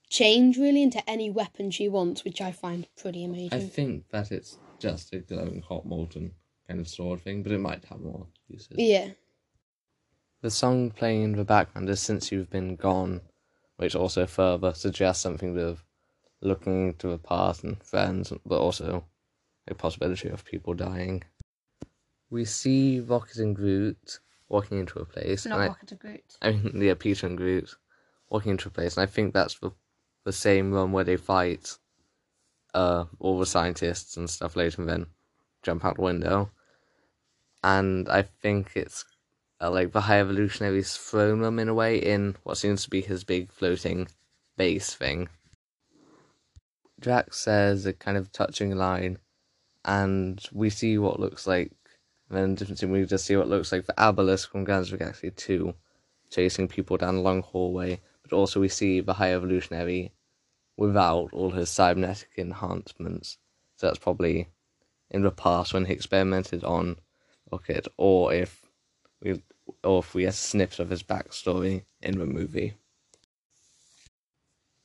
change 0.09 0.59
really 0.59 0.83
into 0.83 1.09
any 1.09 1.31
weapon 1.31 1.71
she 1.71 1.89
wants, 1.89 2.25
which 2.25 2.41
I 2.41 2.53
find 2.53 2.89
pretty 2.97 3.25
amazing. 3.25 3.53
I 3.53 3.61
think 3.61 4.09
that 4.11 4.33
it's 4.33 4.59
just 4.79 5.13
a 5.15 5.19
glowing 5.19 5.63
hot 5.63 5.87
molten 5.87 6.33
kind 6.67 6.81
of 6.81 6.89
sword 6.89 7.21
thing, 7.21 7.43
but 7.43 7.53
it 7.53 7.61
might 7.61 7.85
have 7.85 8.01
more 8.01 8.27
uses. 8.49 8.77
Yeah. 8.77 9.11
The 10.43 10.51
song 10.51 10.91
playing 10.91 11.23
in 11.23 11.33
the 11.33 11.45
background 11.45 11.89
is 11.89 12.01
Since 12.01 12.31
You've 12.31 12.51
Been 12.51 12.77
Gone, 12.77 13.21
which 13.77 13.95
also 13.95 14.27
further 14.27 14.75
suggests 14.75 15.23
something 15.23 15.55
with 15.55 15.83
looking 16.41 16.95
to 16.95 17.09
the 17.09 17.19
past 17.19 17.65
and 17.65 17.83
friends, 17.83 18.33
but 18.45 18.59
also 18.59 19.05
a 19.69 19.75
possibility 19.75 20.29
of 20.29 20.45
people 20.45 20.75
dying. 20.75 21.23
We 22.31 22.45
see 22.45 23.01
Rocket 23.01 23.37
and 23.37 23.55
Groot 23.55 24.19
walking 24.49 24.79
into 24.79 24.99
a 24.99 25.05
place. 25.05 25.47
Not 25.47 25.55
and 25.55 25.63
I- 25.63 25.67
Rocket 25.69 25.93
or 25.93 25.97
Groot. 25.97 26.37
I 26.43 26.51
mean, 26.53 26.83
yeah, 26.83 26.95
Peter 26.95 27.27
and 27.27 27.37
Groot 27.37 27.75
walking 28.29 28.53
into 28.53 28.69
a 28.69 28.73
place, 28.73 28.97
and 28.97 29.03
I 29.03 29.07
think 29.07 29.33
that's 29.35 29.59
the 29.59 29.73
the 30.25 30.33
same 30.33 30.73
one 30.73 30.91
where 30.91 31.05
they 31.05 31.17
fight 31.17 31.79
uh 32.75 33.05
all 33.21 33.39
the 33.39 33.47
scientists 33.47 34.17
and 34.17 34.29
stuff 34.29 34.57
later, 34.57 34.83
and 34.83 34.89
then 34.89 35.07
jump 35.63 35.85
out 35.85 35.97
the 35.97 36.03
window. 36.03 36.51
And 37.63 38.09
I 38.09 38.23
think 38.23 38.73
it's 38.75 39.05
uh, 39.61 39.71
like 39.71 39.93
the 39.93 40.03
High 40.03 40.21
Evolutionary's 40.21 40.97
thrown 40.97 41.41
them 41.41 41.59
in 41.59 41.69
a 41.69 41.75
way 41.75 41.97
in 41.99 42.37
what 42.43 42.59
seems 42.59 42.85
to 42.85 42.91
be 42.91 43.01
his 43.01 43.25
big 43.25 43.51
floating 43.51 44.09
base 44.57 44.95
thing. 44.95 45.29
Jack 47.01 47.35
says 47.35 47.87
a 47.87 47.93
kind 47.93 48.17
of 48.17 48.33
touching 48.33 48.75
line, 48.77 49.19
and 49.85 50.45
we 50.53 50.71
see 50.71 50.99
what 50.99 51.21
looks 51.21 51.47
like. 51.47 51.73
And 52.29 52.39
then 52.39 52.55
different 52.55 52.79
scene, 52.79 52.91
we 52.91 53.05
just 53.05 53.25
see 53.25 53.37
what 53.37 53.49
looks 53.49 53.73
like 53.73 53.87
the 53.87 54.01
Obelisk 54.01 54.51
from 54.51 54.65
Guardians 54.65 54.93
of 54.93 54.99
the 54.99 55.05
Galaxy 55.05 55.31
2 55.31 55.75
chasing 56.31 56.69
people 56.69 56.97
down 56.97 57.17
a 57.17 57.21
long 57.21 57.43
hallway, 57.43 58.01
but 58.23 58.33
also 58.33 58.61
we 58.61 58.69
see 58.69 59.01
the 59.01 59.15
High 59.15 59.33
Evolutionary 59.33 60.13
without 60.77 61.33
all 61.33 61.51
his 61.51 61.71
cybernetic 61.71 62.31
enhancements. 62.37 63.39
So 63.77 63.87
that's 63.87 63.99
probably 63.99 64.49
in 65.11 65.23
the 65.23 65.31
past 65.31 65.73
when 65.73 65.85
he 65.85 65.93
experimented 65.93 66.65
on 66.65 66.97
Rocket, 67.51 67.87
or 67.97 68.33
if 68.33 68.63
we 69.21 69.43
or 69.83 70.01
if 70.01 70.15
we 70.15 70.23
get 70.23 70.35
snips 70.35 70.79
of 70.79 70.91
his 70.91 71.03
backstory 71.03 71.85
in 72.03 72.19
the 72.19 72.27
movie. 72.27 72.75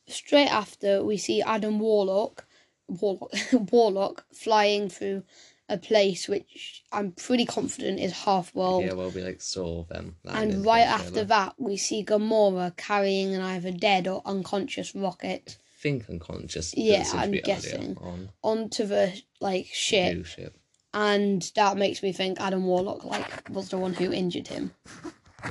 Straight 0.07 0.47
after, 0.47 1.03
we 1.03 1.17
see 1.17 1.41
Adam 1.41 1.79
Warlock, 1.79 2.45
Warlock, 2.87 3.31
Warlock 3.71 4.25
flying 4.33 4.89
through 4.89 5.23
a 5.71 5.77
place 5.77 6.27
which 6.27 6.83
I'm 6.91 7.11
pretty 7.13 7.45
confident 7.45 7.99
is 7.99 8.11
half 8.11 8.53
world. 8.53 8.83
Yeah, 8.83 8.93
well, 8.93 9.09
we 9.09 9.21
like 9.23 9.41
saw 9.41 9.83
them. 9.85 10.15
and 10.25 10.65
right 10.65 10.85
after 10.85 11.23
that, 11.25 11.55
we 11.57 11.77
see 11.77 12.03
Gamora 12.05 12.75
carrying 12.77 13.33
an 13.33 13.41
either 13.41 13.71
dead 13.71 14.07
or 14.07 14.21
unconscious 14.25 14.93
rocket 14.93 15.57
think 15.81 16.09
unconscious. 16.09 16.73
Yeah, 16.77 17.01
it 17.01 17.07
seems 17.07 17.11
to 17.11 17.17
I'm 17.19 17.31
guessing. 17.43 17.97
on 18.01 18.29
onto 18.43 18.85
the 18.85 19.19
like 19.39 19.65
ship, 19.65 20.15
new 20.15 20.23
ship. 20.23 20.55
and 20.93 21.51
that 21.55 21.77
makes 21.77 22.03
me 22.03 22.11
think 22.13 22.39
Adam 22.39 22.65
Warlock 22.65 23.03
like 23.03 23.49
was 23.49 23.69
the 23.69 23.77
one 23.77 23.93
who 23.93 24.11
injured 24.11 24.47
him. 24.47 24.71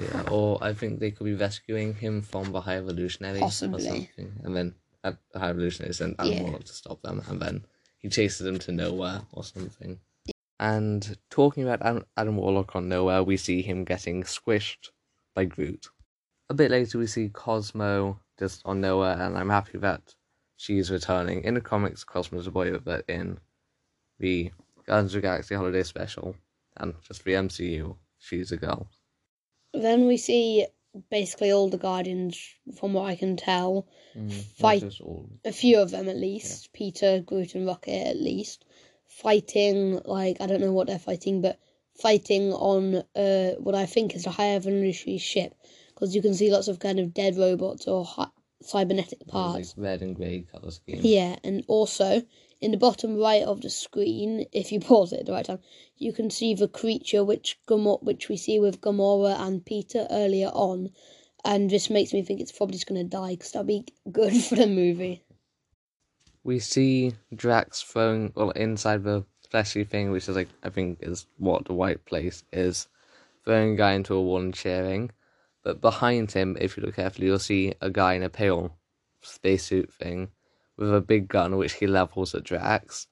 Yeah, 0.00 0.23
or 0.31 0.62
I 0.62 0.73
think 0.73 1.00
they 1.00 1.11
could 1.11 1.25
be 1.25 1.35
rescuing 1.35 1.95
him 1.95 2.23
from 2.23 2.53
the 2.53 2.61
High 2.61 2.77
Evolutionary 2.77 3.41
Possibly. 3.41 3.83
or 3.85 3.89
something, 3.89 4.33
and 4.45 4.57
then 4.57 4.75
uh, 5.03 5.12
the 5.33 5.41
High 5.41 5.50
Evolutionary 5.50 5.95
sent 5.95 6.15
Adam 6.21 6.33
Yeah. 6.33 6.43
Warlock 6.43 6.65
to 6.65 6.73
stop 6.75 7.03
them, 7.03 7.23
and 7.29 7.41
then 7.43 7.65
he 7.99 8.09
chases 8.09 8.45
them 8.45 8.59
to 8.61 8.71
Knowhere 8.71 9.25
or 9.33 9.43
something. 9.43 9.99
And 10.61 11.17
talking 11.31 11.62
about 11.62 11.81
Adam, 11.81 12.05
Adam 12.19 12.37
Warlock 12.37 12.76
on 12.76 12.90
Knowhere, 12.90 13.25
we 13.25 13.38
see 13.38 13.62
him 13.62 13.83
getting 13.85 14.25
squished 14.25 14.90
by 15.35 15.47
Groot. 15.47 15.87
A 16.50 16.55
bit 16.55 16.71
later, 16.71 16.99
we 16.99 17.07
see 17.07 17.31
Cosmo 17.31 18.21
just 18.38 18.61
on 18.67 18.83
Knowhere, 18.83 19.19
and 19.19 19.38
I'm 19.38 19.49
happy 19.49 19.79
that 19.79 20.14
she's 20.59 20.90
returning 20.90 21.45
in 21.45 21.55
the 21.55 21.62
comics. 21.62 22.05
Cosmo's 22.05 22.47
a 22.47 22.50
boy, 22.50 22.76
but 22.76 23.07
in 23.09 23.38
the 24.19 24.50
Guardians 24.87 25.14
of 25.14 25.23
the 25.23 25.26
Galaxy 25.29 25.55
Holiday 25.55 25.83
Special 25.83 26.37
and 26.76 26.93
just 27.09 27.25
the 27.25 27.33
MCU, 27.33 27.97
she's 28.19 28.52
a 28.52 28.59
girl. 28.59 28.87
Then 29.73 30.07
we 30.07 30.19
see 30.19 30.67
basically 31.11 31.52
all 31.52 31.71
the 31.71 31.79
Guardians, 31.79 32.38
from 32.79 32.93
what 32.93 33.05
I 33.09 33.17
can 33.17 33.38
tell, 33.38 33.87
mm, 34.14 34.31
Fight- 34.59 35.00
all. 35.00 35.26
a 35.43 35.52
few 35.52 35.79
of 35.79 35.90
them 35.90 36.07
at 36.11 36.17
least, 36.19 36.75
Peter, 36.75 37.21
Groot, 37.21 37.55
and 37.55 37.67
Rocket 37.67 38.09
at 38.09 38.17
least, 38.17 38.67
fighting 39.11 40.00
like 40.05 40.38
I 40.40 40.47
don't 40.47 40.61
know 40.61 40.73
what 40.73 40.87
they're 40.87 40.99
fighting, 40.99 41.43
but 41.43 41.59
fighting 42.00 42.52
on 42.52 43.02
uh 43.14 43.55
what 43.59 43.75
I 43.75 43.87
think 43.87 44.14
is 44.14 44.26
a 44.26 44.31
high 44.31 44.55
evolutionary 44.55 45.19
ship, 45.19 45.55
because 45.95 46.14
you 46.14 46.23
can 46.23 46.35
see 46.35 46.50
lots 46.50 46.69
of 46.69 46.79
kind 46.79 46.99
of 46.99 47.12
dead 47.12 47.37
robots 47.37 47.87
or 47.87 48.05
hi- 48.05 48.29
cybernetic 48.62 49.26
parts. 49.26 49.75
Like 49.76 49.85
red 49.85 50.02
and 50.02 50.14
grey 50.14 50.47
colour 50.50 50.71
scheme. 50.71 51.00
Yeah, 51.02 51.37
and 51.45 51.64
also 51.67 52.23
in 52.61 52.71
the 52.73 52.76
bottom 52.76 53.17
right 53.17 53.43
of 53.43 53.62
the 53.62 53.71
screen, 53.71 54.47
if 54.52 54.73
you 54.73 54.81
pause 54.90 55.12
it 55.12 55.21
at 55.21 55.26
the 55.26 55.33
right 55.33 55.45
time, 55.45 55.61
you 55.97 56.12
can 56.12 56.31
see 56.31 56.55
the 56.55 56.69
creature 56.69 57.25
which 57.25 57.59
Gamora, 57.67 58.02
which 58.02 58.29
we 58.29 58.37
see 58.37 58.59
with 58.59 58.81
Gamora 58.81 59.38
and 59.40 59.64
Peter 59.64 60.07
earlier 60.11 60.49
on, 60.49 60.90
and 61.45 61.71
this 61.71 61.90
makes 61.90 62.12
me 62.12 62.23
think 62.23 62.40
it's 62.40 62.52
probably 62.52 62.75
just 62.75 62.87
gonna 62.87 63.05
die 63.05 63.33
because 63.33 63.52
that'd 63.52 63.67
be 63.67 63.87
good 64.11 64.33
for 64.45 64.57
the 64.57 64.67
movie. 64.67 65.25
We 66.42 66.59
see 66.59 67.14
Drax 67.35 67.82
throwing 67.82 68.32
well 68.35 68.50
inside 68.50 69.04
the 69.04 69.25
fleshy 69.50 69.85
thing, 69.85 70.11
which 70.11 70.28
is 70.28 70.37
like 70.37 70.49
I 70.62 70.70
think 70.70 70.99
is 71.02 71.26
what 71.38 71.64
the 71.66 71.75
white 71.75 72.04
place 72.04 72.44
is, 72.52 72.88
throwing 73.44 73.75
a 73.75 73.76
guy 73.76 73.92
into 73.92 74.14
a 74.14 74.23
wall 74.23 74.40
and 74.40 74.54
cheering. 74.54 75.11
But 75.62 75.80
behind 75.80 76.32
him, 76.32 76.56
if 76.59 76.76
you 76.76 76.82
look 76.82 76.97
carefully, 76.97 77.26
you'll 77.26 77.38
see 77.38 77.75
a 77.80 77.90
guy 77.90 78.14
in 78.14 78.23
a 78.23 78.30
pale 78.30 78.78
spacesuit 79.20 79.92
thing 79.92 80.30
with 80.76 80.94
a 80.94 81.00
big 81.02 81.28
gun 81.28 81.59
which 81.59 81.75
he 81.75 81.87
levels 81.87 82.35
at 82.35 82.44
Drax. 82.44 83.06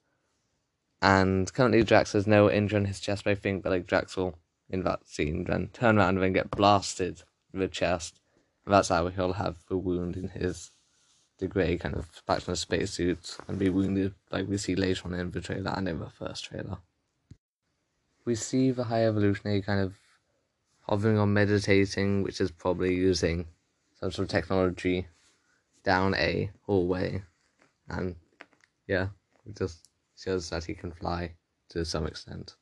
And 1.01 1.51
currently 1.53 1.83
Drax 1.83 2.13
has 2.13 2.25
no 2.25 2.49
injury 2.49 2.79
on 2.79 2.85
his 2.85 2.99
chest, 2.99 3.23
but 3.23 3.31
I 3.31 3.35
think 3.35 3.63
that 3.63 3.69
like 3.69 3.85
Drax 3.85 4.17
will 4.17 4.39
in 4.69 4.83
that 4.83 5.07
scene 5.07 5.45
then 5.45 5.69
turn 5.71 5.97
around 5.97 6.15
and 6.15 6.23
then 6.23 6.33
get 6.33 6.51
blasted 6.51 7.23
in 7.53 7.59
the 7.59 7.67
chest. 7.67 8.19
And 8.65 8.73
that's 8.73 8.89
how 8.89 9.07
he'll 9.07 9.33
have 9.33 9.57
the 9.67 9.77
wound 9.77 10.17
in 10.17 10.29
his 10.29 10.71
the 11.39 11.47
grey 11.47 11.77
kind 11.77 11.95
of 11.95 12.09
back 12.27 12.41
from 12.41 12.53
the 12.53 12.57
spacesuit 12.57 13.37
and 13.47 13.57
be 13.57 13.69
wounded 13.69 14.13
like 14.31 14.47
we 14.47 14.57
see 14.57 14.75
later 14.75 15.07
on 15.07 15.13
in 15.13 15.31
the 15.31 15.41
trailer 15.41 15.73
and 15.75 15.87
in 15.87 15.99
the 15.99 16.09
first 16.09 16.45
trailer. 16.45 16.77
We 18.25 18.35
see 18.35 18.71
the 18.71 18.83
high 18.83 19.05
evolutionary 19.05 19.61
kind 19.61 19.79
of 19.79 19.95
hovering 20.81 21.17
or 21.17 21.25
meditating, 21.25 22.23
which 22.23 22.41
is 22.41 22.51
probably 22.51 22.95
using 22.95 23.47
some 23.99 24.11
sort 24.11 24.25
of 24.25 24.31
technology 24.31 25.07
down 25.83 26.13
a 26.15 26.51
hallway. 26.65 27.23
And 27.87 28.15
yeah, 28.87 29.07
it 29.45 29.57
just 29.57 29.87
shows 30.17 30.49
that 30.49 30.65
he 30.65 30.73
can 30.73 30.91
fly 30.91 31.33
to 31.69 31.85
some 31.85 32.05
extent. 32.05 32.55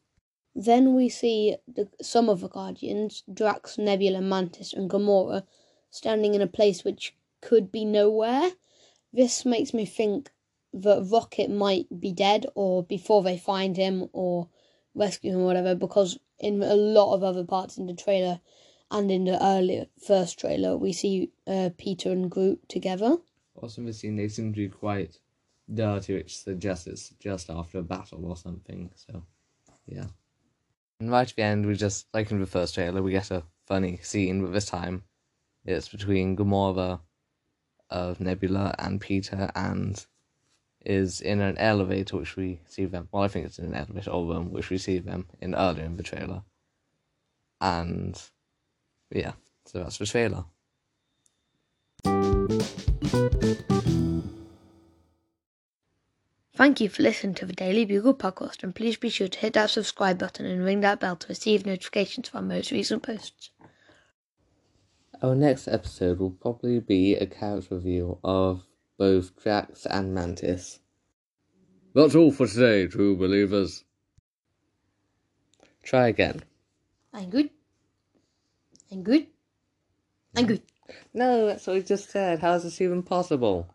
Then 0.56 0.96
we 0.96 1.10
see 1.10 1.56
the, 1.68 1.88
some 2.02 2.30
of 2.30 2.42
the 2.42 2.50
Guardians, 2.50 3.24
Drax, 3.32 3.78
Nebula, 3.78 4.22
Mantis, 4.22 4.74
and 4.74 4.90
Gamora, 4.90 5.44
standing 5.92 6.34
in 6.34 6.42
a 6.42 6.48
place 6.48 6.84
which 6.84 7.16
could 7.42 7.72
be 7.72 7.86
Knowhere. 7.86 8.52
This 9.14 9.46
makes 9.46 9.74
me 9.74 9.86
think 9.86 10.30
that 10.74 11.08
Rocket 11.12 11.50
might 11.50 11.88
be 12.00 12.12
dead, 12.12 12.46
or 12.56 12.84
before 12.84 13.24
they 13.24 13.38
find 13.38 13.76
him, 13.78 14.10
or 14.14 14.50
rescue 14.94 15.32
him, 15.32 15.40
or 15.40 15.46
whatever, 15.46 15.76
because 15.76 16.20
in 16.40 16.62
a 16.62 16.76
lot 16.76 17.16
of 17.16 17.24
other 17.24 17.44
parts 17.44 17.78
in 17.78 17.88
the 17.88 17.96
trailer 17.96 18.40
and 18.92 19.10
in 19.12 19.26
the 19.26 19.44
earlier 19.44 19.88
first 20.06 20.40
trailer, 20.40 20.78
we 20.78 20.94
see 20.94 21.32
uh, 21.48 21.70
Peter 21.78 22.12
and 22.12 22.30
Groot 22.30 22.68
together. 22.70 23.18
Also, 23.56 23.90
scene, 23.92 24.16
they 24.16 24.28
seem 24.28 24.54
to 24.54 24.58
be 24.58 24.70
quite 24.70 25.20
dirty, 25.74 26.14
which 26.14 26.38
suggests 26.38 26.88
it's 26.88 27.10
just 27.20 27.50
after 27.50 27.80
a 27.80 27.84
battle 27.84 28.26
or 28.26 28.38
something. 28.38 28.92
So, 28.96 29.24
yeah. 29.88 30.06
And 31.00 31.12
right 31.12 31.30
at 31.30 31.36
the 31.36 31.44
end, 31.44 31.66
we 31.66 31.76
just, 31.76 32.08
like 32.14 32.32
in 32.32 32.40
the 32.40 32.46
first 32.46 32.76
trailer, 32.76 33.02
we 33.02 33.12
get 33.12 33.32
a 33.32 33.44
funny 33.66 34.00
scene, 34.04 34.44
but 34.44 34.54
this 34.54 34.66
time 34.66 35.04
it's 35.66 35.90
between 35.90 36.38
Gamora 36.38 37.02
of 37.90 38.20
Nebula 38.20 38.76
and 38.80 39.00
Peter, 39.02 39.52
and 39.56 40.06
is 40.86 41.20
in 41.22 41.42
an 41.42 41.58
elevator, 41.58 42.18
which 42.18 42.36
we 42.36 42.60
see 42.68 42.86
them. 42.86 43.10
Well, 43.12 43.24
I 43.24 43.28
think 43.28 43.46
it's 43.46 43.60
in 43.60 43.66
an 43.66 43.74
elevator 43.74 44.12
or 44.12 44.26
room, 44.26 44.52
which 44.52 44.70
we 44.70 44.78
see 44.78 45.00
them 45.00 45.28
in 45.42 45.54
earlier 45.54 45.84
in 45.84 45.98
the 45.98 46.04
trailer. 46.04 46.44
And 47.60 48.22
yeah, 49.12 49.34
so 49.66 49.80
that's 49.80 49.98
the 49.98 50.06
trailer. 50.06 50.46
Thank 56.56 56.82
you 56.82 56.90
for 56.90 57.04
listening 57.04 57.36
to 57.36 57.46
the 57.46 57.54
Daily 57.54 57.86
Bugle 57.86 58.16
podcast, 58.16 58.64
and 58.64 58.74
please 58.74 58.98
be 58.98 59.10
sure 59.10 59.28
to 59.28 59.40
hit 59.40 59.54
that 59.54 59.70
subscribe 59.70 60.18
button 60.18 60.46
and 60.46 60.64
ring 60.64 60.80
that 60.82 61.00
bell 61.00 61.16
to 61.16 61.28
receive 61.28 61.66
notifications 61.68 62.30
of 62.30 62.36
our 62.36 62.42
most 62.42 62.72
recent 62.72 63.04
posts. 63.04 63.52
Our 65.20 65.34
next 65.34 65.68
episode 65.68 66.20
will 66.20 66.30
probably 66.30 66.80
be 66.80 67.16
a 67.16 67.26
character 67.26 67.76
review 67.76 68.20
of 68.24 68.64
both 69.00 69.36
Drax 69.42 69.88
and 69.88 70.14
Mantis. 70.14 70.80
That's 71.96 72.14
all 72.14 72.32
for 72.32 72.46
today, 72.46 72.86
true 72.86 73.18
believers. 73.18 73.84
Try 75.82 76.10
again. 76.10 76.44
I'm 77.14 77.32
good. 77.32 77.50
I'm 78.92 79.02
good. 79.02 79.26
I'm 80.36 80.46
good. 80.46 80.62
No, 81.16 81.48
that's 81.48 81.66
what 81.66 81.78
we 81.78 81.82
just 81.82 82.12
said. 82.12 82.40
How 82.40 82.54
is 82.54 82.64
this 82.64 82.80
even 82.80 83.02
possible? 83.02 83.74